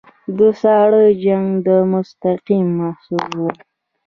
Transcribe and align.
د 0.37 0.39
ساړه 0.61 1.03
جنګ 1.23 1.65
مستقیم 1.91 2.67
محصول 2.79 3.29
وو. 3.39 3.49